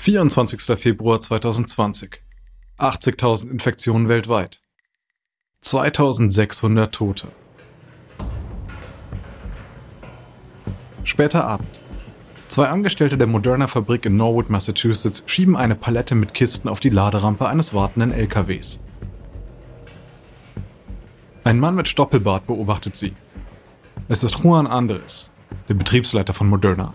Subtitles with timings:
[0.00, 0.78] 24.
[0.78, 2.22] Februar 2020.
[2.78, 4.62] 80.000 Infektionen weltweit.
[5.60, 7.28] 2600 Tote.
[11.04, 11.68] Später Abend.
[12.48, 17.46] Zwei Angestellte der Moderna-Fabrik in Norwood, Massachusetts, schieben eine Palette mit Kisten auf die Laderampe
[17.46, 18.80] eines wartenden LKWs.
[21.44, 23.12] Ein Mann mit Stoppelbart beobachtet sie.
[24.08, 25.28] Es ist Juan Andres,
[25.68, 26.94] der Betriebsleiter von Moderna.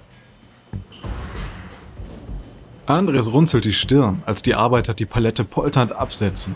[2.88, 6.54] Andres runzelt die Stirn, als die Arbeiter die Palette polternd absetzen.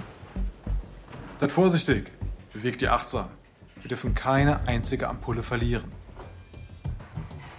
[1.35, 2.11] Seid vorsichtig,
[2.53, 3.29] bewegt ihr achtsam.
[3.81, 5.85] Wir dürfen keine einzige Ampulle verlieren.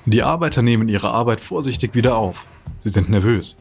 [0.07, 2.47] Die Arbeiter nehmen ihre Arbeit vorsichtig wieder auf.
[2.79, 3.57] Sie sind nervös.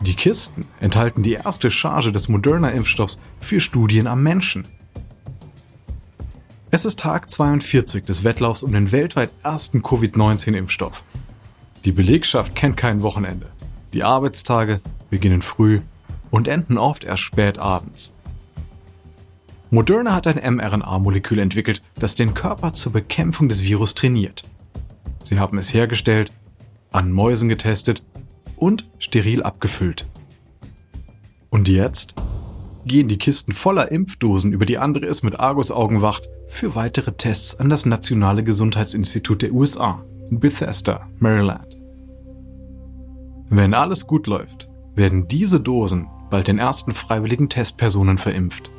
[0.00, 4.66] Die Kisten enthalten die erste Charge des Moderna-Impfstoffs für Studien am Menschen.
[6.72, 11.04] Es ist Tag 42 des Wettlaufs um den weltweit ersten Covid-19-Impfstoff.
[11.84, 13.49] Die Belegschaft kennt kein Wochenende.
[13.92, 15.80] Die Arbeitstage beginnen früh
[16.30, 18.14] und enden oft erst spät abends.
[19.70, 24.42] Moderna hat ein mRNA-Molekül entwickelt, das den Körper zur Bekämpfung des Virus trainiert.
[25.24, 26.32] Sie haben es hergestellt,
[26.90, 28.02] an Mäusen getestet
[28.56, 30.08] und steril abgefüllt.
[31.50, 32.14] Und jetzt
[32.84, 37.68] gehen die Kisten voller Impfdosen, über die Andres mit Argusaugen wacht, für weitere Tests an
[37.68, 41.69] das Nationale Gesundheitsinstitut der USA in Bethesda, Maryland.
[43.52, 48.70] Wenn alles gut läuft, werden diese Dosen bald den ersten freiwilligen Testpersonen verimpft.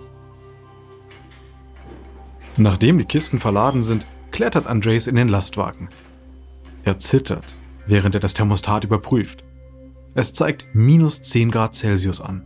[2.56, 5.90] Nachdem die Kisten verladen sind, klettert Andres in den Lastwagen.
[6.86, 7.54] Er zittert,
[7.86, 9.44] während er das Thermostat überprüft.
[10.16, 12.46] Es zeigt minus 10 Grad Celsius an.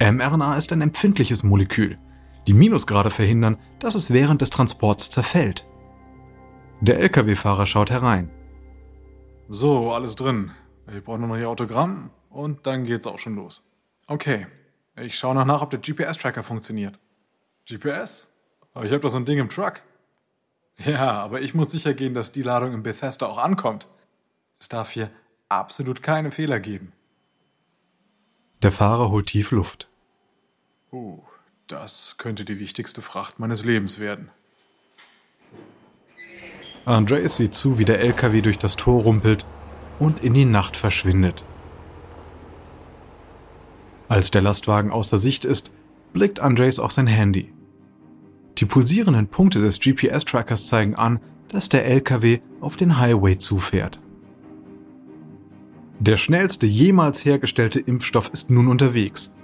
[0.00, 1.96] mRNA ist ein empfindliches Molekül.
[2.48, 5.64] Die Minusgrade verhindern, dass es während des Transports zerfällt.
[6.80, 8.30] Der Lkw-Fahrer schaut herein.
[9.48, 10.50] So, alles drin.
[10.94, 13.68] Ich brauche nur noch Ihr Autogramm und dann geht's auch schon los.
[14.06, 14.46] Okay,
[14.94, 16.98] ich schaue noch nach, ob der GPS-Tracker funktioniert.
[17.68, 18.30] GPS?
[18.72, 19.82] Aber ich habe doch so ein Ding im Truck.
[20.84, 23.88] Ja, aber ich muss sicher gehen, dass die Ladung in Bethesda auch ankommt.
[24.60, 25.10] Es darf hier
[25.48, 26.92] absolut keine Fehler geben.
[28.62, 29.88] Der Fahrer holt tief Luft.
[30.92, 31.22] Uh,
[31.66, 34.30] das könnte die wichtigste Fracht meines Lebens werden.
[36.84, 39.44] Andres sieht zu, wie der LKW durch das Tor rumpelt
[39.98, 41.44] und in die Nacht verschwindet.
[44.08, 45.70] Als der Lastwagen außer Sicht ist,
[46.12, 47.52] blickt Andres auf sein Handy.
[48.58, 54.00] Die pulsierenden Punkte des GPS-Trackers zeigen an, dass der LKW auf den Highway zufährt.
[55.98, 59.34] Der schnellste jemals hergestellte Impfstoff ist nun unterwegs.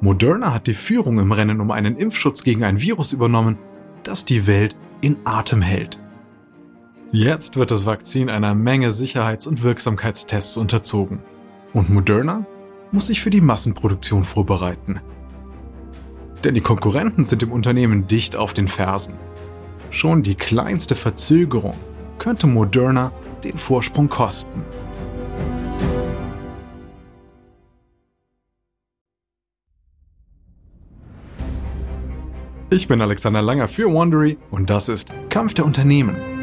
[0.00, 3.58] Moderna hat die Führung im Rennen um einen Impfschutz gegen ein Virus übernommen,
[4.02, 5.98] das die Welt in Atem hält.
[7.14, 11.20] Jetzt wird das Vakzin einer Menge Sicherheits- und Wirksamkeitstests unterzogen.
[11.72, 12.44] Und Moderna
[12.90, 15.00] muss sich für die Massenproduktion vorbereiten.
[16.42, 19.14] Denn die Konkurrenten sind im Unternehmen dicht auf den Fersen.
[19.92, 21.76] Schon die kleinste Verzögerung
[22.18, 23.12] könnte Moderna
[23.44, 24.64] den Vorsprung kosten.
[32.70, 36.33] Ich bin Alexander Langer für Wondery und das ist Kampf der Unternehmen.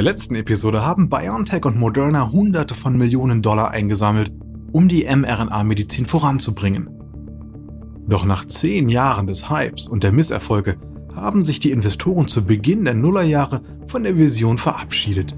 [0.00, 4.32] Der letzten Episode haben BioNTech und Moderna Hunderte von Millionen Dollar eingesammelt,
[4.72, 6.88] um die mRNA-Medizin voranzubringen.
[8.08, 10.78] Doch nach zehn Jahren des Hypes und der Misserfolge
[11.14, 15.36] haben sich die Investoren zu Beginn der Nullerjahre von der Vision verabschiedet.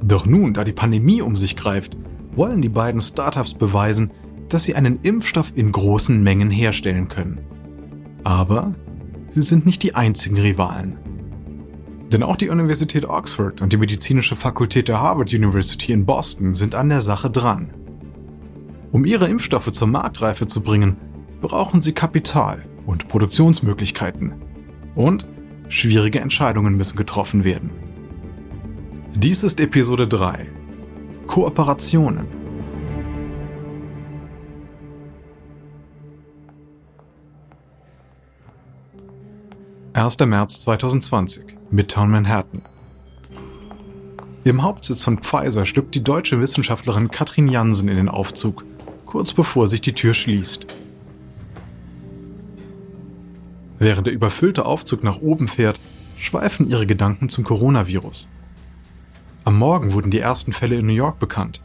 [0.00, 1.96] Doch nun, da die Pandemie um sich greift,
[2.36, 4.12] wollen die beiden Startups beweisen,
[4.50, 7.40] dass sie einen Impfstoff in großen Mengen herstellen können.
[8.22, 8.72] Aber
[9.30, 11.07] sie sind nicht die einzigen Rivalen.
[12.12, 16.74] Denn auch die Universität Oxford und die medizinische Fakultät der Harvard University in Boston sind
[16.74, 17.70] an der Sache dran.
[18.92, 20.96] Um ihre Impfstoffe zur Marktreife zu bringen,
[21.42, 24.32] brauchen sie Kapital und Produktionsmöglichkeiten.
[24.94, 25.26] Und
[25.68, 27.70] schwierige Entscheidungen müssen getroffen werden.
[29.14, 30.46] Dies ist Episode 3.
[31.26, 32.26] Kooperationen.
[39.92, 40.18] 1.
[40.20, 42.62] März 2020, Midtown Manhattan.
[44.44, 48.64] Im Hauptsitz von Pfizer schlüpft die deutsche Wissenschaftlerin Katrin Jansen in den Aufzug,
[49.04, 50.64] kurz bevor sich die Tür schließt.
[53.78, 55.78] Während der überfüllte Aufzug nach oben fährt,
[56.16, 58.30] schweifen ihre Gedanken zum Coronavirus.
[59.44, 61.62] Am Morgen wurden die ersten Fälle in New York bekannt.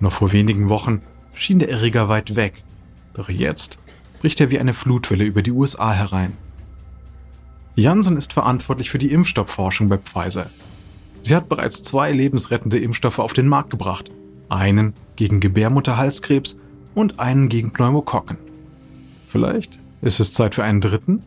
[0.00, 1.02] Noch vor wenigen Wochen
[1.36, 2.64] schien der Erreger weit weg,
[3.14, 3.78] doch jetzt
[4.20, 6.32] bricht er wie eine Flutwelle über die USA herein.
[7.78, 10.50] Janssen ist verantwortlich für die Impfstoffforschung bei Pfizer.
[11.20, 14.10] Sie hat bereits zwei lebensrettende Impfstoffe auf den Markt gebracht.
[14.48, 16.58] Einen gegen Gebärmutterhalskrebs
[16.96, 18.36] und einen gegen Pneumokokken.
[19.28, 21.22] Vielleicht ist es Zeit für einen dritten?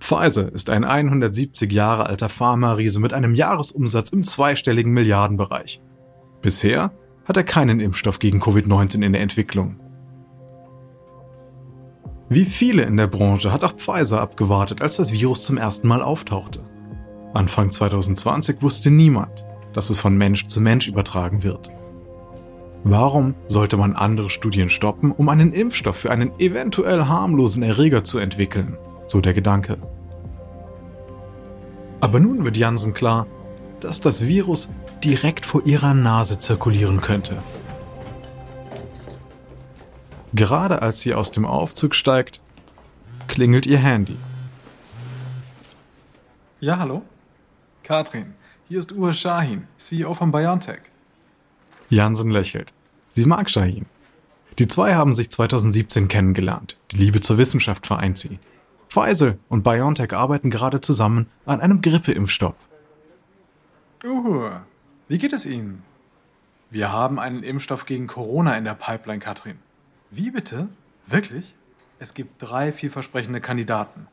[0.00, 5.80] Pfizer ist ein 170 Jahre alter Pharma-Riese mit einem Jahresumsatz im zweistelligen Milliardenbereich.
[6.40, 6.90] Bisher
[7.24, 9.76] hat er keinen Impfstoff gegen Covid-19 in der Entwicklung.
[12.34, 16.00] Wie viele in der Branche hat auch Pfizer abgewartet, als das Virus zum ersten Mal
[16.00, 16.64] auftauchte.
[17.34, 19.44] Anfang 2020 wusste niemand,
[19.74, 21.70] dass es von Mensch zu Mensch übertragen wird.
[22.84, 28.18] Warum sollte man andere Studien stoppen, um einen Impfstoff für einen eventuell harmlosen Erreger zu
[28.18, 28.78] entwickeln?
[29.04, 29.76] So der Gedanke.
[32.00, 33.26] Aber nun wird Janssen klar,
[33.80, 34.70] dass das Virus
[35.04, 37.42] direkt vor ihrer Nase zirkulieren könnte.
[40.34, 42.40] Gerade als sie aus dem Aufzug steigt,
[43.28, 44.16] klingelt ihr Handy.
[46.60, 47.02] Ja, hallo?
[47.82, 48.34] Katrin,
[48.68, 50.80] hier ist Uwe Shahin, CEO von BioNTech.
[51.90, 52.72] Jansen lächelt.
[53.10, 53.84] Sie mag Shahin.
[54.58, 56.78] Die zwei haben sich 2017 kennengelernt.
[56.92, 58.38] Die Liebe zur Wissenschaft vereint sie.
[58.88, 62.54] Pfizer und BioNTech arbeiten gerade zusammen an einem Grippeimpfstoff.
[64.04, 64.50] Uhu,
[65.08, 65.82] wie geht es Ihnen?
[66.70, 69.58] Wir haben einen Impfstoff gegen Corona in der Pipeline, Katrin.
[70.14, 70.68] Wie bitte?
[71.06, 71.54] Wirklich?
[71.98, 74.08] Es gibt drei vielversprechende Kandidaten.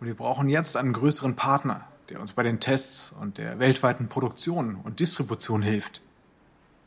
[0.00, 4.08] Und wir brauchen jetzt einen größeren Partner, der uns bei den Tests und der weltweiten
[4.08, 6.02] Produktion und Distribution hilft.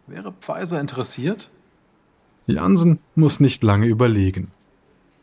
[0.07, 1.49] Wäre Pfizer interessiert?
[2.47, 4.51] Jansen muss nicht lange überlegen.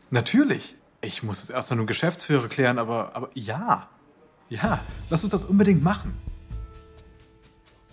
[0.09, 0.75] Natürlich.
[1.01, 3.87] Ich muss es erst mal nur Geschäftsführer klären, aber, aber ja.
[4.49, 4.79] Ja,
[5.11, 6.15] lass uns das unbedingt machen.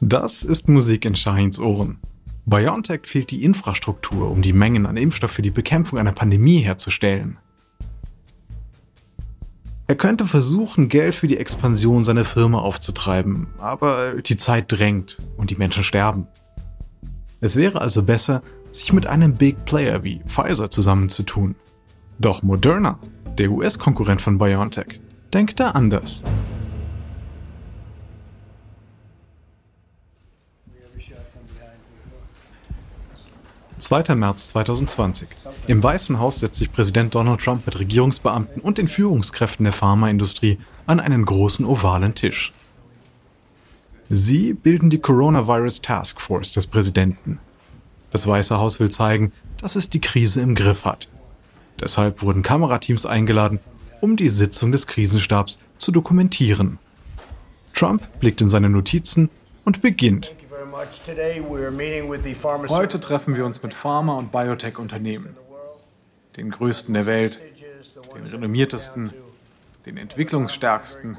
[0.01, 1.99] Das ist Musik in Shahins Ohren.
[2.47, 7.39] BioNTech fehlt die Infrastruktur, um die Mengen an Impfstoff für die Bekämpfung einer Pandemie herzustellen.
[9.87, 15.51] Er könnte versuchen, Geld für die Expansion seiner Firma aufzutreiben, aber die Zeit drängt und
[15.51, 16.27] die Menschen sterben.
[17.41, 18.43] Es wäre also besser,
[18.73, 21.55] sich mit einem Big Player wie Pfizer zusammenzutun.
[22.19, 22.99] Doch Moderna,
[23.39, 25.01] der US-Konkurrent von BioNTech,
[25.33, 26.23] denkt da anders.
[33.79, 35.29] Zweiter März 2020.
[35.67, 40.59] Im Weißen Haus setzt sich Präsident Donald Trump mit Regierungsbeamten und den Führungskräften der Pharmaindustrie
[40.87, 42.53] an einen großen ovalen Tisch.
[44.09, 47.41] Sie bilden die Coronavirus Task Force des Präsidenten.
[48.13, 51.09] Das Weiße Haus will zeigen, dass es die Krise im Griff hat.
[51.81, 53.59] Deshalb wurden Kamerateams eingeladen,
[54.01, 56.79] um die Sitzung des Krisenstabs zu dokumentieren.
[57.75, 59.31] Trump blickt in seine Notizen
[59.65, 60.37] und beginnt.
[62.69, 65.37] Heute treffen wir uns mit Pharma- und Biotech-Unternehmen,
[66.37, 67.41] den größten der Welt,
[68.17, 69.13] den renommiertesten,
[69.87, 71.17] den entwicklungsstärksten,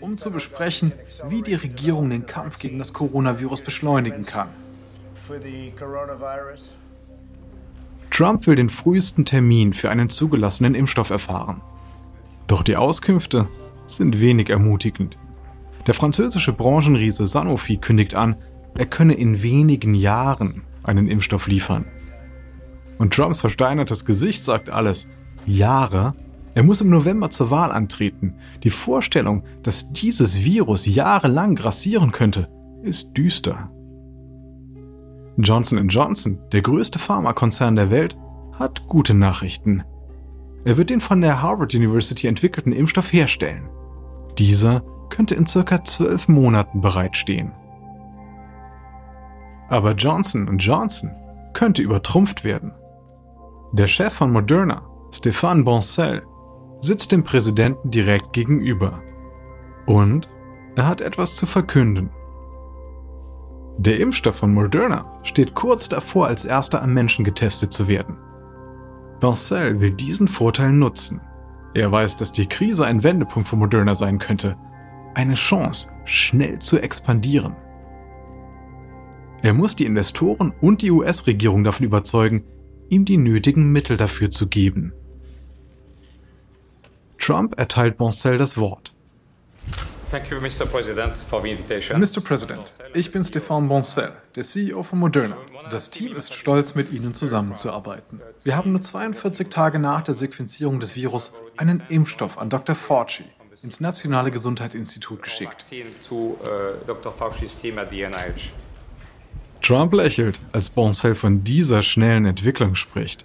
[0.00, 0.92] um zu besprechen,
[1.28, 4.50] wie die Regierung den Kampf gegen das Coronavirus beschleunigen kann.
[8.10, 11.62] Trump will den frühesten Termin für einen zugelassenen Impfstoff erfahren.
[12.46, 13.48] Doch die Auskünfte
[13.88, 15.16] sind wenig ermutigend.
[15.86, 18.36] Der französische Branchenriese Sanofi kündigt an,
[18.76, 21.86] er könne in wenigen Jahren einen Impfstoff liefern.
[22.98, 25.08] Und Trumps versteinertes Gesicht sagt alles.
[25.46, 26.12] Jahre?
[26.54, 28.34] Er muss im November zur Wahl antreten.
[28.62, 32.48] Die Vorstellung, dass dieses Virus jahrelang grassieren könnte,
[32.82, 33.70] ist düster.
[35.38, 38.18] Johnson Johnson, der größte Pharmakonzern der Welt,
[38.52, 39.82] hat gute Nachrichten.
[40.64, 43.70] Er wird den von der Harvard University entwickelten Impfstoff herstellen.
[44.36, 47.52] Dieser könnte in circa zwölf Monaten bereitstehen.
[49.68, 51.10] Aber Johnson Johnson
[51.52, 52.72] könnte übertrumpft werden.
[53.72, 56.22] Der Chef von Moderna, Stéphane Bancel,
[56.80, 59.00] sitzt dem Präsidenten direkt gegenüber.
[59.86, 60.28] Und
[60.76, 62.10] er hat etwas zu verkünden.
[63.78, 68.16] Der Impfstoff von Moderna steht kurz davor, als erster am Menschen getestet zu werden.
[69.20, 71.20] Bancel will diesen Vorteil nutzen.
[71.74, 74.56] Er weiß, dass die Krise ein Wendepunkt für Moderna sein könnte
[75.14, 77.56] eine Chance, schnell zu expandieren.
[79.42, 82.44] Er muss die Investoren und die US-Regierung davon überzeugen,
[82.88, 84.92] ihm die nötigen Mittel dafür zu geben.
[87.18, 88.94] Trump erteilt Boncel das Wort.
[90.12, 90.66] You, Mr.
[90.66, 92.20] President, Mr.
[92.20, 92.64] President,
[92.94, 95.36] ich bin Stéphane Boncel, der CEO von Moderna.
[95.70, 98.20] Das Team ist stolz, mit Ihnen zusammenzuarbeiten.
[98.42, 102.74] Wir haben nur 42 Tage nach der Sequenzierung des Virus einen Impfstoff an Dr.
[102.74, 103.24] Fauci
[103.62, 105.64] ins Nationale Gesundheitsinstitut geschickt.
[109.62, 113.24] Trump lächelt, als Boncel von dieser schnellen Entwicklung spricht.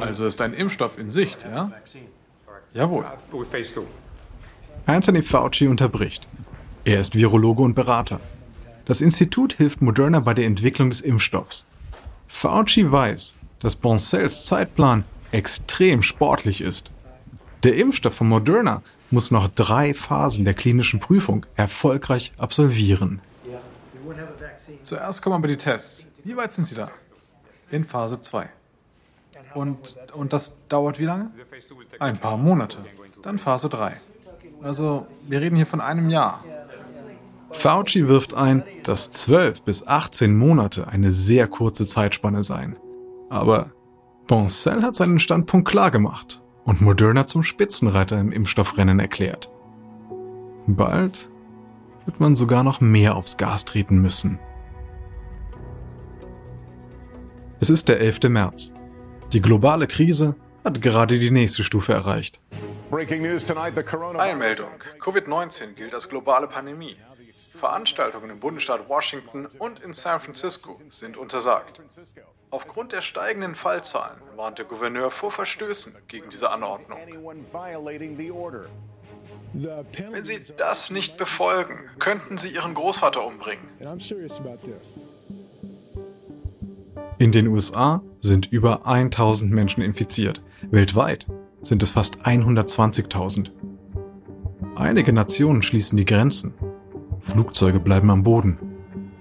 [0.00, 1.72] Also ist ein Impfstoff in Sicht, ja?
[2.74, 3.06] Jawohl.
[4.86, 6.28] Anthony Fauci unterbricht.
[6.84, 8.20] Er ist Virologe und Berater.
[8.84, 11.66] Das Institut hilft Moderna bei der Entwicklung des Impfstoffs.
[12.28, 16.90] Fauci weiß, dass Boncels Zeitplan extrem sportlich ist.
[17.62, 23.20] Der Impfstoff von Moderna muss noch drei Phasen der klinischen Prüfung erfolgreich absolvieren.
[24.82, 26.06] Zuerst kommen aber die Tests.
[26.24, 26.90] Wie weit sind Sie da?
[27.70, 28.48] In Phase 2.
[29.54, 31.30] Und, und das dauert wie lange?
[31.98, 32.78] Ein paar Monate.
[33.22, 34.00] Dann Phase 3.
[34.62, 36.42] Also, wir reden hier von einem Jahr.
[37.52, 42.76] Fauci wirft ein, dass 12 bis 18 Monate eine sehr kurze Zeitspanne seien.
[43.30, 43.70] Aber
[44.26, 49.50] Boncel hat seinen Standpunkt klar gemacht und Moderna zum Spitzenreiter im Impfstoffrennen erklärt.
[50.66, 51.30] Bald
[52.04, 54.38] wird man sogar noch mehr aufs Gas treten müssen.
[57.60, 58.24] Es ist der 11.
[58.24, 58.74] März.
[59.32, 62.40] Die globale Krise hat gerade die nächste Stufe erreicht.
[64.20, 64.68] Eilmeldung.
[65.00, 66.96] Covid-19 gilt als globale Pandemie.
[67.56, 71.80] Veranstaltungen im Bundesstaat Washington und in San Francisco sind untersagt.
[72.50, 76.98] Aufgrund der steigenden Fallzahlen warnt der Gouverneur vor Verstößen gegen diese Anordnung.
[79.52, 83.68] Wenn Sie das nicht befolgen, könnten Sie Ihren Großvater umbringen.
[87.18, 90.42] In den USA sind über 1000 Menschen infiziert.
[90.70, 91.26] Weltweit
[91.62, 93.50] sind es fast 120.000.
[94.76, 96.54] Einige Nationen schließen die Grenzen.
[97.20, 98.58] Flugzeuge bleiben am Boden.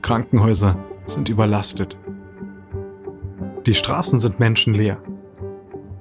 [0.02, 0.78] Krankenhäuser
[1.08, 1.98] sind überlastet.
[3.66, 5.02] Die Straßen sind menschenleer.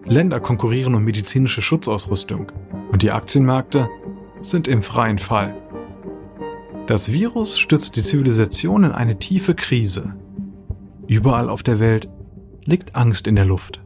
[0.04, 2.52] Länder konkurrieren um medizinische Schutzausrüstung
[2.92, 3.88] und die Aktienmärkte
[4.42, 5.56] sind im freien Fall.
[6.86, 10.14] Das Virus stürzt die Zivilisation in eine tiefe Krise.
[11.06, 12.10] Überall auf der Welt
[12.64, 13.80] liegt Angst in der Luft.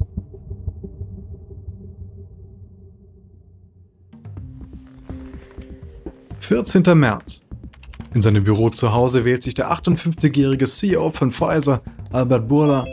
[6.41, 7.45] Vierzehnter März.
[8.13, 12.85] In seinem Büro zu Hause wählt sich der 58-jährige CEO von Pfizer, Albert Burla,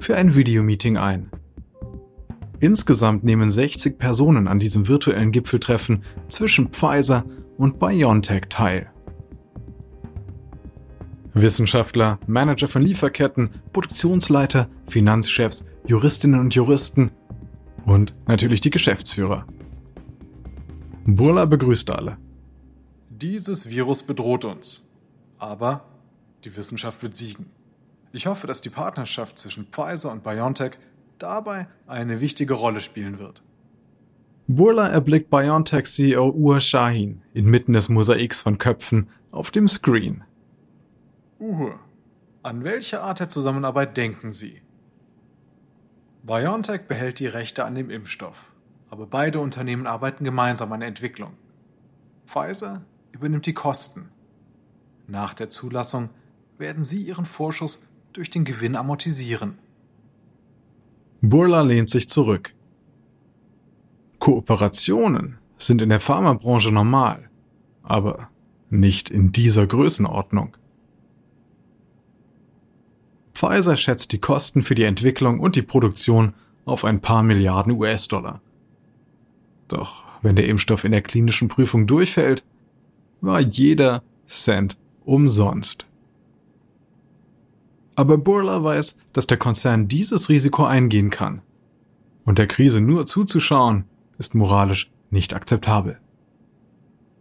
[0.00, 1.30] für ein Videomeeting ein.
[2.60, 7.24] Insgesamt nehmen 60 Personen an diesem virtuellen Gipfeltreffen zwischen Pfizer
[7.58, 8.90] und BioNTech teil.
[11.34, 17.10] Wissenschaftler, Manager von Lieferketten, Produktionsleiter, Finanzchefs, Juristinnen und Juristen
[17.84, 19.44] und natürlich die Geschäftsführer.
[21.04, 22.16] Burla begrüßt alle.
[23.10, 24.88] Dieses Virus bedroht uns.
[25.38, 25.84] Aber
[26.44, 27.46] die Wissenschaft wird siegen.
[28.14, 30.78] Ich hoffe, dass die Partnerschaft zwischen Pfizer und BioNTech
[31.18, 33.42] dabei eine wichtige Rolle spielen wird.
[34.46, 40.22] Burla erblickt BioNTech-CEO Ur Shahin inmitten des Mosaiks von Köpfen auf dem Screen.
[41.40, 41.80] Uhr,
[42.44, 44.62] an welche Art der Zusammenarbeit denken Sie?
[46.22, 48.52] BioNTech behält die Rechte an dem Impfstoff,
[48.90, 51.32] aber beide Unternehmen arbeiten gemeinsam an der Entwicklung.
[52.26, 54.10] Pfizer übernimmt die Kosten.
[55.08, 56.10] Nach der Zulassung
[56.58, 59.58] werden Sie Ihren Vorschuss durch den Gewinn amortisieren.
[61.20, 62.54] Burla lehnt sich zurück.
[64.18, 67.28] Kooperationen sind in der Pharmabranche normal,
[67.82, 68.28] aber
[68.70, 70.56] nicht in dieser Größenordnung.
[73.34, 78.40] Pfizer schätzt die Kosten für die Entwicklung und die Produktion auf ein paar Milliarden US-Dollar.
[79.68, 82.44] Doch wenn der Impfstoff in der klinischen Prüfung durchfällt,
[83.20, 85.86] war jeder Cent umsonst.
[87.96, 91.42] Aber Burla weiß, dass der Konzern dieses Risiko eingehen kann.
[92.24, 93.84] Und der Krise nur zuzuschauen,
[94.18, 95.98] ist moralisch nicht akzeptabel.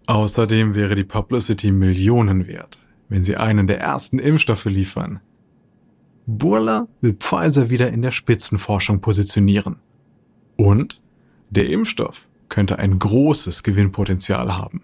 [0.06, 2.78] Außerdem wäre die Publicity Millionen wert,
[3.10, 5.22] wenn sie einen der ersten Impfstoffe liefern.
[6.26, 9.78] Burla will Pfizer wieder in der Spitzenforschung positionieren.
[10.56, 11.02] Und
[11.50, 14.84] der Impfstoff könnte ein großes Gewinnpotenzial haben.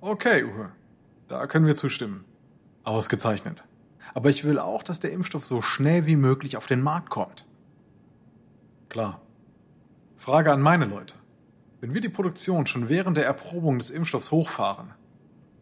[0.00, 0.70] Okay, Uwe.
[1.28, 2.24] Da können wir zustimmen.
[2.82, 3.64] Ausgezeichnet.
[4.14, 7.44] Aber ich will auch, dass der Impfstoff so schnell wie möglich auf den Markt kommt.
[8.88, 9.20] Klar.
[10.16, 11.16] Frage an meine Leute.
[11.80, 14.92] Wenn wir die Produktion schon während der Erprobung des Impfstoffs hochfahren,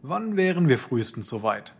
[0.03, 1.73] wann wären wir frühestens soweit?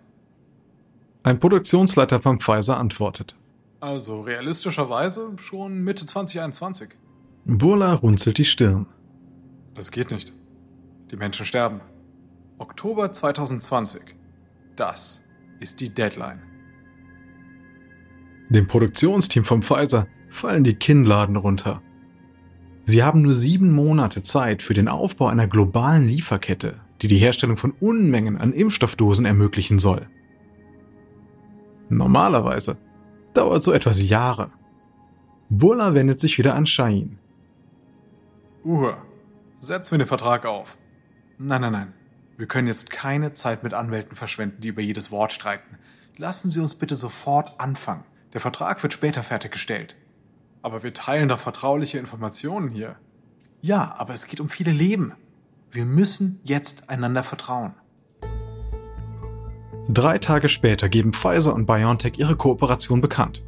[1.21, 3.35] Ein Produktionsleiter von Pfizer antwortet.
[3.79, 6.89] Also realistischerweise schon Mitte 2021.
[7.45, 8.87] Burla runzelt die Stirn.
[9.75, 10.33] Das geht nicht.
[11.11, 11.81] Die Menschen sterben.
[12.57, 14.01] Oktober 2020.
[14.75, 15.21] Das
[15.59, 16.41] ist die Deadline.
[18.49, 21.81] Dem Produktionsteam vom Pfizer fallen die Kinnladen runter.
[22.85, 27.57] Sie haben nur sieben Monate Zeit für den Aufbau einer globalen Lieferkette, die die Herstellung
[27.57, 30.07] von Unmengen an Impfstoffdosen ermöglichen soll.
[31.89, 32.77] Normalerweise
[33.33, 34.51] dauert so etwas Jahre.
[35.49, 37.19] Bulla wendet sich wieder an Shahin.
[38.63, 38.97] Uhr,
[39.59, 40.77] setzen wir den Vertrag auf.
[41.37, 41.93] Nein, nein, nein.
[42.37, 45.77] Wir können jetzt keine Zeit mit Anwälten verschwenden, die über jedes Wort streiten.
[46.17, 48.03] Lassen Sie uns bitte sofort anfangen.
[48.33, 49.95] Der Vertrag wird später fertiggestellt.
[50.61, 52.95] Aber wir teilen doch vertrauliche Informationen hier.
[53.61, 55.13] Ja, aber es geht um viele Leben.
[55.71, 57.73] Wir müssen jetzt einander vertrauen.
[59.87, 63.43] Drei Tage später geben Pfizer und BioNTech ihre Kooperation bekannt.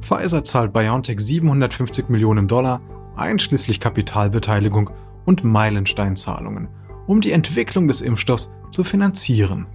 [0.00, 2.80] Pfizer zahlt BioNTech 750 Millionen Dollar,
[3.16, 4.90] einschließlich Kapitalbeteiligung
[5.26, 6.68] und Meilensteinzahlungen,
[7.06, 9.66] um die Entwicklung des Impfstoffs zu finanzieren.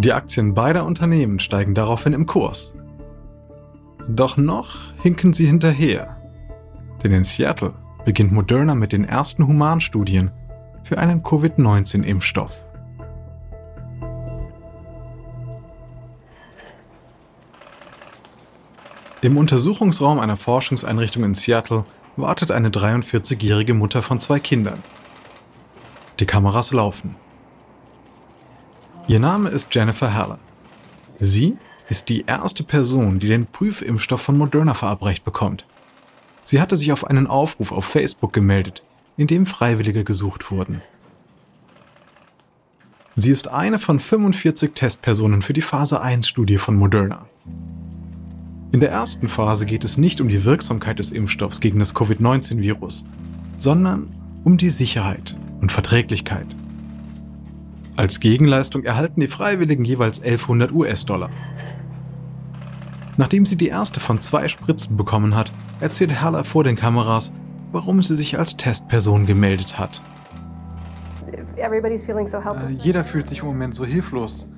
[0.00, 2.72] Die Aktien beider Unternehmen steigen daraufhin im Kurs.
[4.08, 6.16] Doch noch hinken sie hinterher.
[7.04, 7.74] Denn in Seattle
[8.06, 10.30] beginnt Moderna mit den ersten Humanstudien
[10.84, 12.50] für einen Covid-19-Impfstoff.
[19.20, 21.84] Im Untersuchungsraum einer Forschungseinrichtung in Seattle
[22.16, 24.82] wartet eine 43-jährige Mutter von zwei Kindern.
[26.20, 27.16] Die Kameras laufen.
[29.10, 30.38] Ihr Name ist Jennifer Haller.
[31.18, 31.56] Sie
[31.88, 35.66] ist die erste Person, die den Prüfimpfstoff von Moderna verabreicht bekommt.
[36.44, 38.84] Sie hatte sich auf einen Aufruf auf Facebook gemeldet,
[39.16, 40.80] in dem Freiwillige gesucht wurden.
[43.16, 47.26] Sie ist eine von 45 Testpersonen für die Phase 1-Studie von Moderna.
[48.70, 53.06] In der ersten Phase geht es nicht um die Wirksamkeit des Impfstoffs gegen das Covid-19-Virus,
[53.56, 54.14] sondern
[54.44, 56.54] um die Sicherheit und Verträglichkeit.
[58.00, 61.28] Als Gegenleistung erhalten die Freiwilligen jeweils 1100 US-Dollar.
[63.18, 67.30] Nachdem sie die erste von zwei Spritzen bekommen hat, erzählt Haller vor den Kameras,
[67.72, 70.02] warum sie sich als Testperson gemeldet hat.
[71.30, 74.50] Äh, jeder fühlt sich im Moment so hilflos.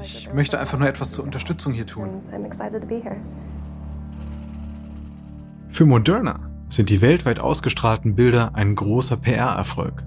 [0.00, 2.22] Ich möchte einfach nur etwas zur Unterstützung hier tun.
[5.68, 10.04] Für Moderna sind die weltweit ausgestrahlten Bilder ein großer PR-Erfolg.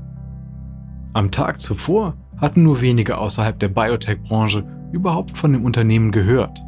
[1.11, 6.63] Am Tag zuvor hatten nur wenige außerhalb der Biotech-Branche überhaupt von dem Unternehmen gehört.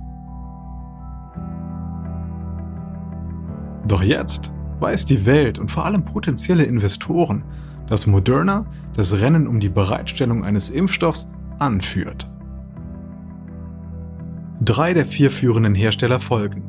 [3.88, 7.44] Doch jetzt weiß die Welt und vor allem potenzielle Investoren,
[7.88, 12.32] dass Moderna das Rennen um die Bereitstellung eines Impfstoffs anführt.
[14.62, 16.64] Drei der vier führenden Hersteller folgen.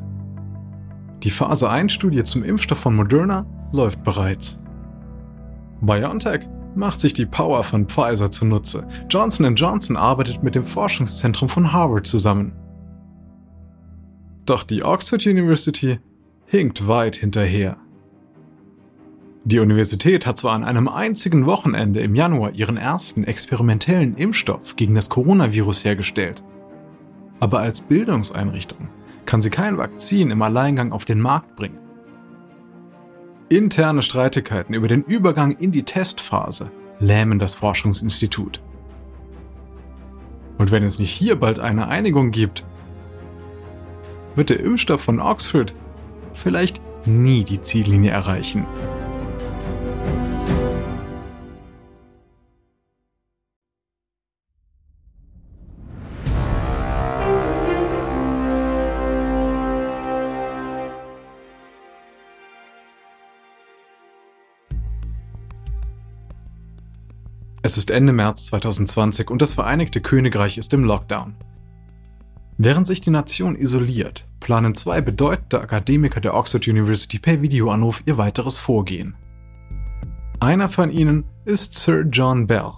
[1.23, 4.59] Die Phase 1-Studie zum Impfstoff von Moderna läuft bereits.
[5.81, 8.87] BioNTech macht sich die Power von Pfizer zunutze.
[9.09, 12.53] Johnson Johnson arbeitet mit dem Forschungszentrum von Harvard zusammen.
[14.45, 15.99] Doch die Oxford University
[16.45, 17.77] hinkt weit hinterher.
[19.43, 24.93] Die Universität hat zwar an einem einzigen Wochenende im Januar ihren ersten experimentellen Impfstoff gegen
[24.93, 26.43] das Coronavirus hergestellt,
[27.39, 28.89] aber als Bildungseinrichtung
[29.25, 31.79] kann sie kein Vakzin im Alleingang auf den Markt bringen.
[33.51, 38.61] Interne Streitigkeiten über den Übergang in die Testphase lähmen das Forschungsinstitut.
[40.57, 42.65] Und wenn es nicht hier bald eine Einigung gibt,
[44.35, 45.75] wird der Impfstoff von Oxford
[46.33, 48.65] vielleicht nie die Ziellinie erreichen.
[67.63, 71.35] Es ist Ende März 2020 und das Vereinigte Königreich ist im Lockdown.
[72.57, 78.17] Während sich die Nation isoliert, planen zwei bedeutende Akademiker der Oxford University per Videoanruf ihr
[78.17, 79.15] weiteres Vorgehen.
[80.39, 82.71] Einer von ihnen ist Sir John Bell.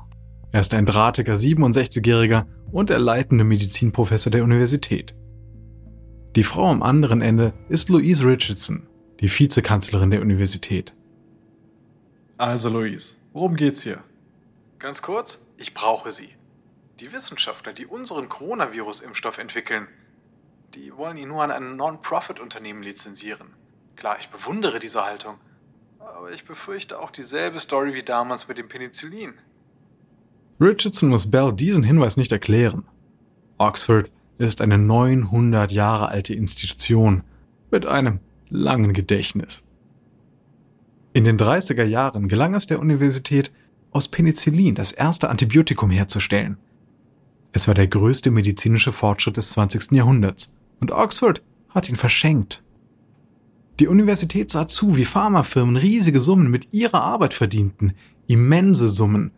[0.52, 5.16] Er ist ein drahtiger 67-Jähriger und der leitende Medizinprofessor der Universität.
[6.36, 8.88] Die Frau am anderen Ende ist Louise Richardson,
[9.22, 10.94] die Vizekanzlerin der Universität.
[12.38, 14.04] Also Louise, worum geht's hier?
[14.84, 16.28] Ganz kurz, ich brauche Sie.
[17.00, 19.88] Die Wissenschaftler, die unseren Coronavirus-Impfstoff entwickeln,
[20.76, 23.48] die wollen ihn nur an ein Non-Profit-Unternehmen lizenzieren.
[23.96, 25.36] Klar, ich bewundere diese Haltung,
[26.00, 29.36] aber ich befürchte auch dieselbe Story wie damals mit dem Penicillin.
[30.60, 32.84] Richardson muss Bell diesen Hinweis nicht erklären.
[33.60, 37.24] Oxford ist eine 900 Jahre alte Institution
[37.72, 38.20] mit einem
[38.50, 39.64] langen Gedächtnis.
[41.14, 43.54] In den 30er Jahren gelang es der Universität,
[43.94, 46.58] aus Penicillin das erste Antibiotikum herzustellen.
[47.52, 49.92] Es war der größte medizinische Fortschritt des 20.
[49.92, 52.64] Jahrhunderts Und Oxford hat ihn verschenkt.
[53.80, 57.94] Die Universität sah zu, wie Pharmafirmen riesige Summen mit ihrer Arbeit verdienten,
[58.28, 59.32] immense Summen,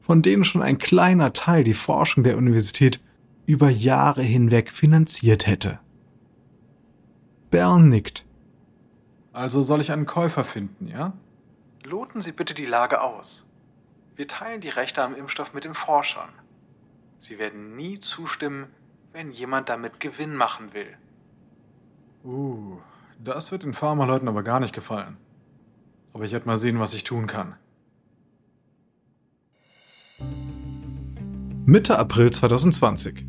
[0.00, 3.00] von denen schon ein kleiner Teil die Forschung der Universität
[3.46, 5.78] über Jahre hinweg finanziert hätte.
[7.50, 8.26] Bell nickt.
[9.32, 11.14] Also soll ich einen Käufer finden, ja?
[11.84, 13.47] Loten Sie bitte die Lage aus.
[14.18, 16.30] Wir teilen die Rechte am Impfstoff mit den Forschern.
[17.20, 18.66] Sie werden nie zustimmen,
[19.12, 20.96] wenn jemand damit Gewinn machen will.
[22.24, 22.78] Uh,
[23.22, 25.18] das wird den Pharmaleuten aber gar nicht gefallen.
[26.12, 27.54] Aber ich werde mal sehen, was ich tun kann.
[31.64, 33.24] Mitte April 2020.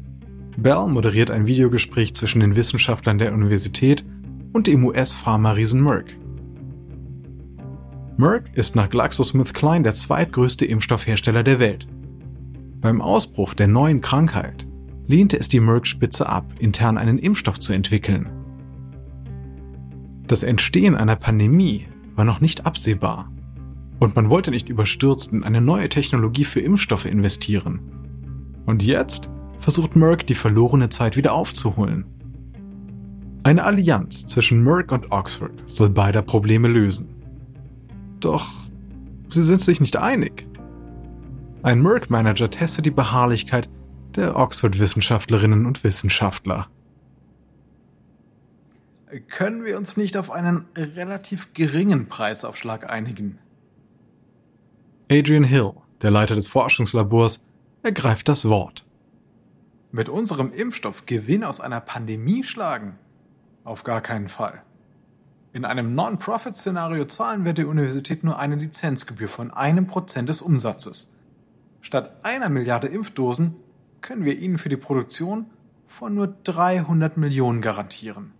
[0.57, 4.03] Bell moderiert ein Videogespräch zwischen den Wissenschaftlern der Universität
[4.53, 6.15] und dem US-Pharma-Riesen Merck.
[8.19, 11.87] Merck ist nach GlaxoSmithKline der zweitgrößte Impfstoffhersteller der Welt.
[12.81, 14.67] Beim Ausbruch der neuen Krankheit
[15.07, 18.29] lehnte es die Merck-Spitze ab, intern einen Impfstoff zu entwickeln.
[20.27, 23.31] Das Entstehen einer Pandemie war noch nicht absehbar
[23.99, 27.79] und man wollte nicht überstürzt in eine neue Technologie für Impfstoffe investieren.
[28.65, 29.29] Und jetzt
[29.59, 32.03] versucht Merck die verlorene Zeit wieder aufzuholen.
[33.43, 37.18] Eine Allianz zwischen Merck und Oxford soll beider Probleme lösen.
[38.19, 38.47] Doch
[39.29, 40.45] sie sind sich nicht einig.
[41.61, 43.69] Ein Merck-Manager testet die Beharrlichkeit
[44.15, 46.67] der Oxford-Wissenschaftlerinnen und Wissenschaftler.
[49.29, 53.39] Können wir uns nicht auf einen relativ geringen Preisaufschlag einigen?
[55.11, 57.43] Adrian Hill, der Leiter des Forschungslabors,
[57.81, 58.85] ergreift das Wort.
[59.91, 62.99] Mit unserem Impfstoff Gewinn aus einer Pandemie schlagen?
[63.63, 64.61] Auf gar keinen Fall.
[65.51, 71.11] In einem Non-Profit-Szenario zahlen wir der Universität nur eine Lizenzgebühr von einem Prozent des Umsatzes.
[71.81, 73.55] Statt einer Milliarde Impfdosen
[74.01, 75.47] können wir Ihnen für die Produktion
[75.87, 78.31] von nur 300 Millionen garantieren.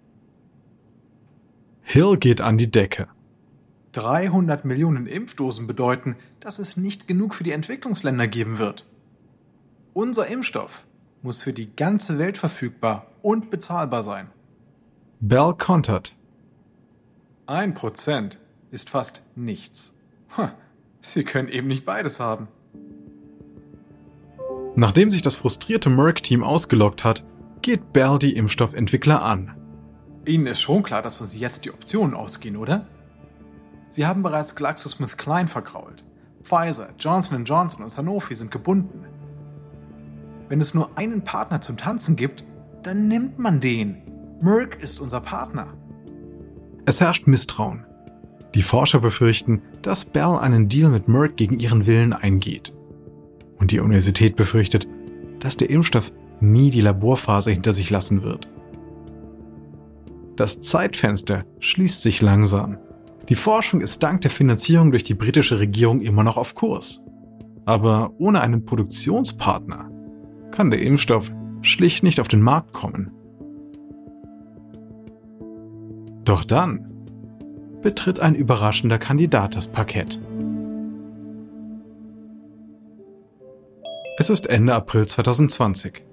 [1.82, 3.08] Hill geht an die Decke.
[3.94, 8.86] 300 Millionen Impfdosen bedeuten, dass es nicht genug für die Entwicklungsländer geben wird.
[9.94, 10.86] Unser Impfstoff
[11.24, 14.30] muss für die ganze Welt verfügbar und bezahlbar sein.
[15.20, 16.16] Bell kontert.
[17.50, 18.38] Ein Prozent
[18.70, 19.92] ist fast nichts.
[21.02, 22.48] Sie können eben nicht beides haben.
[24.76, 27.26] Nachdem sich das frustrierte Merck-Team ausgelockt hat,
[27.64, 29.56] geht Bell die Impfstoffentwickler an.
[30.26, 32.86] Ihnen ist schon klar, dass uns jetzt die Optionen ausgehen, oder?
[33.90, 36.04] Sie haben bereits GlaxoSmithKline vergrault.
[36.44, 39.08] Pfizer, Johnson Johnson und Sanofi sind gebunden.
[40.50, 42.44] Wenn es nur einen Partner zum Tanzen gibt,
[42.84, 44.04] dann nimmt man den.
[44.40, 45.79] Merck ist unser Partner.
[46.90, 47.86] Es herrscht Misstrauen.
[48.56, 52.74] Die Forscher befürchten, dass Bell einen Deal mit Merck gegen ihren Willen eingeht.
[53.60, 54.88] Und die Universität befürchtet,
[55.40, 58.50] dass der Impfstoff nie die Laborphase hinter sich lassen wird.
[60.36, 62.80] Das Zeitfenster schließt sich langsam.
[63.30, 67.04] Die Forschung ist dank der Finanzierung durch die britische Regierung immer noch auf Kurs.
[67.66, 69.92] Aber ohne einen Produktionspartner
[70.50, 73.12] kann der Impfstoff schlicht nicht auf den Markt kommen.
[76.26, 76.86] Doch dann
[77.82, 80.22] betritt ein überraschender Kandidat das Parkett.
[84.18, 86.04] Es ist Ende April 2020.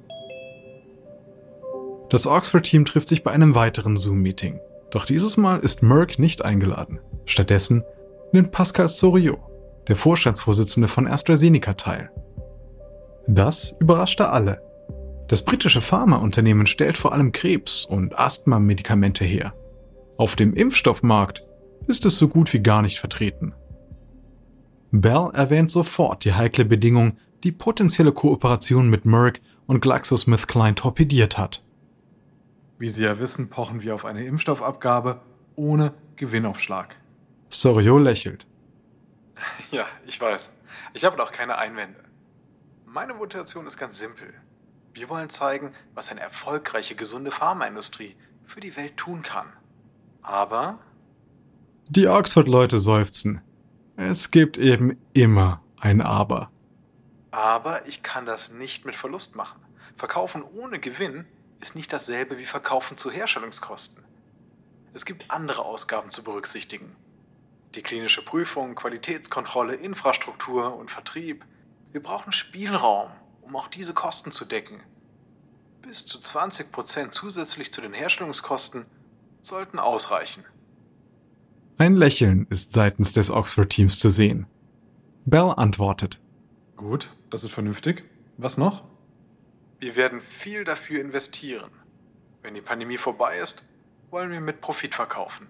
[2.09, 4.61] Das Oxford-Team trifft sich bei einem weiteren Zoom-Meeting.
[4.90, 7.01] Doch dieses Mal ist Merck nicht eingeladen.
[7.25, 7.83] Stattdessen
[8.31, 9.40] nimmt Pascal Soriot,
[9.88, 12.11] der Vorstandsvorsitzende von AstraZeneca, teil.
[13.27, 14.62] Das überraschte alle.
[15.27, 19.53] Das britische Pharmaunternehmen stellt vor allem Krebs- und Asthma-Medikamente her.
[20.18, 21.44] Auf dem Impfstoffmarkt
[21.87, 23.55] ist es so gut wie gar nicht vertreten.
[24.90, 31.62] Bell erwähnt sofort die heikle Bedingung, die potenzielle Kooperation mit Merck und GlaxoSmithKline torpediert hat.
[32.79, 35.20] Wie Sie ja wissen, pochen wir auf eine Impfstoffabgabe
[35.55, 36.96] ohne Gewinnaufschlag.
[37.50, 38.46] Sorio lächelt.
[39.70, 40.50] Ja, ich weiß.
[40.94, 42.02] Ich habe auch keine Einwände.
[42.87, 44.33] Meine Motivation ist ganz simpel.
[44.94, 49.46] Wir wollen zeigen, was eine erfolgreiche, gesunde Pharmaindustrie für die Welt tun kann.
[50.27, 50.79] Aber.
[51.89, 53.41] Die Oxford-Leute seufzen.
[53.97, 56.51] Es gibt eben immer ein Aber.
[57.31, 59.61] Aber ich kann das nicht mit Verlust machen.
[59.97, 61.25] Verkaufen ohne Gewinn
[61.61, 64.05] ist nicht dasselbe wie Verkaufen zu Herstellungskosten.
[64.93, 66.95] Es gibt andere Ausgaben zu berücksichtigen.
[67.75, 71.45] Die klinische Prüfung, Qualitätskontrolle, Infrastruktur und Vertrieb–
[71.97, 73.11] wir brauchen Spielraum,
[73.41, 74.83] um auch diese Kosten zu decken.
[75.81, 78.85] Bis zu 20 Prozent zusätzlich zu den Herstellungskosten
[79.46, 80.44] sollten ausreichen.
[81.78, 84.46] Ein Lächeln ist seitens des Oxford-Teams zu sehen.
[85.24, 86.20] Bell antwortet.
[86.76, 88.04] Gut, das ist vernünftig.
[88.38, 88.85] Was noch?
[89.78, 91.70] Wir werden viel dafür investieren.
[92.42, 93.66] Wenn die Pandemie vorbei ist,
[94.11, 95.48] wollen wir mit Profit verkaufen.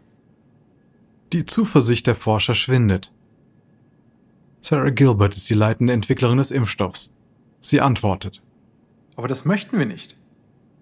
[1.33, 3.13] Die Zuversicht der Forscher schwindet.
[4.63, 7.15] Sarah Gilbert ist die leitende Entwicklerin des Impfstoffs.
[7.61, 8.43] Sie antwortet.
[9.15, 10.17] Aber das möchten wir nicht.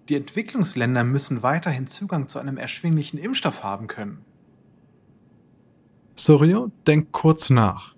[0.09, 4.23] Die Entwicklungsländer müssen weiterhin Zugang zu einem erschwinglichen Impfstoff haben können.
[6.15, 7.95] Sorio denkt kurz nach.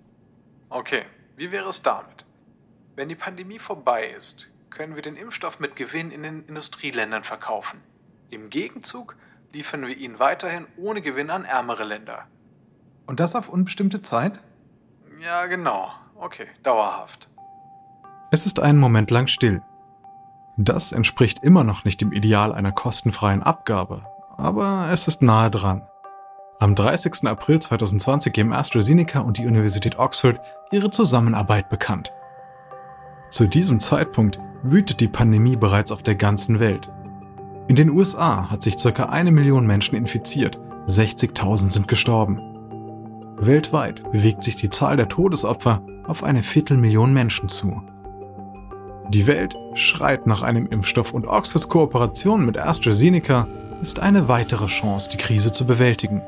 [0.70, 1.02] Okay,
[1.36, 2.24] wie wäre es damit?
[2.96, 7.80] Wenn die Pandemie vorbei ist, können wir den Impfstoff mit Gewinn in den Industrieländern verkaufen.
[8.30, 9.16] Im Gegenzug
[9.52, 12.26] liefern wir ihn weiterhin ohne Gewinn an ärmere Länder.
[13.06, 14.42] Und das auf unbestimmte Zeit?
[15.22, 15.90] Ja, genau.
[16.16, 17.28] Okay, dauerhaft.
[18.30, 19.62] Es ist einen Moment lang still.
[20.60, 24.02] Das entspricht immer noch nicht dem Ideal einer kostenfreien Abgabe,
[24.36, 25.82] aber es ist nahe dran.
[26.58, 27.28] Am 30.
[27.28, 30.40] April 2020 geben AstraZeneca und die Universität Oxford
[30.72, 32.12] ihre Zusammenarbeit bekannt.
[33.30, 36.90] Zu diesem Zeitpunkt wütet die Pandemie bereits auf der ganzen Welt.
[37.68, 39.04] In den USA hat sich ca.
[39.04, 42.40] eine Million Menschen infiziert, 60.000 sind gestorben.
[43.36, 47.80] Weltweit bewegt sich die Zahl der Todesopfer auf eine Viertelmillion Menschen zu.
[49.08, 53.46] Die Welt schreit nach einem Impfstoff und Oxfords Kooperation mit AstraZeneca
[53.80, 56.20] ist eine weitere Chance, die Krise zu bewältigen.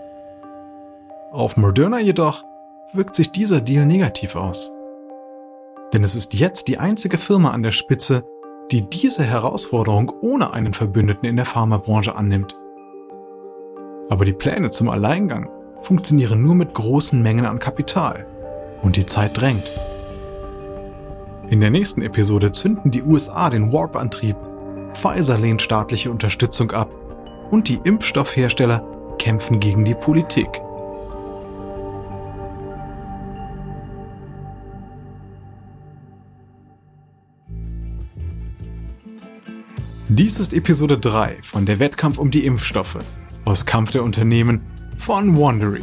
[1.31, 2.43] Auf Moderna jedoch
[2.95, 4.73] wirkt sich dieser Deal negativ aus.
[5.93, 8.25] Denn es ist jetzt die einzige Firma an der Spitze,
[8.71, 12.57] die diese Herausforderung ohne einen Verbündeten in der Pharmabranche annimmt.
[14.09, 15.51] Aber die Pläne zum Alleingang
[15.83, 18.27] funktionieren nur mit großen Mengen an Kapital.
[18.83, 19.71] Und die Zeit drängt.
[21.51, 24.37] In der nächsten Episode zünden die USA den Warp-Antrieb,
[24.95, 26.89] Pfizer lehnt staatliche Unterstützung ab
[27.51, 30.49] und die Impfstoffhersteller kämpfen gegen die Politik.
[40.07, 42.99] Dies ist Episode 3 von Der Wettkampf um die Impfstoffe
[43.45, 44.61] aus Kampf der Unternehmen
[44.99, 45.83] von Wandery.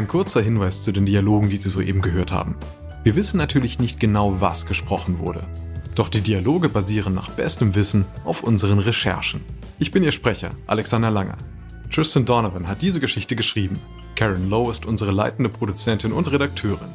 [0.00, 2.56] Ein kurzer Hinweis zu den Dialogen, die Sie soeben gehört haben.
[3.04, 5.42] Wir wissen natürlich nicht genau, was gesprochen wurde.
[5.94, 9.42] Doch die Dialoge basieren nach bestem Wissen auf unseren Recherchen.
[9.78, 11.36] Ich bin Ihr Sprecher, Alexander Langer.
[11.92, 13.78] Tristan Donovan hat diese Geschichte geschrieben.
[14.14, 16.88] Karen Lowe ist unsere leitende Produzentin und Redakteurin.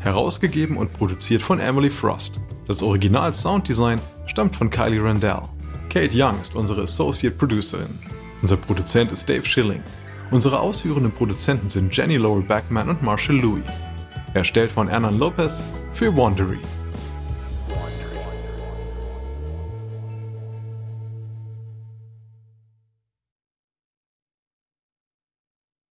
[0.00, 2.40] Herausgegeben und produziert von Emily Frost.
[2.66, 5.42] Das Original Sounddesign stammt von Kylie Randell.
[5.90, 8.00] Kate Young ist unsere Associate Producerin.
[8.42, 9.84] Unser Produzent ist Dave Schilling.
[10.30, 13.64] Unsere ausführenden Produzenten sind Jenny Laurel Backman und Marshall Louis.
[14.34, 15.64] Erstellt von Hernan Lopez
[15.94, 16.58] für Wandery.